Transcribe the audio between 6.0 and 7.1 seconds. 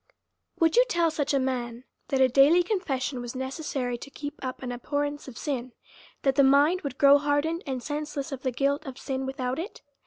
that the mind would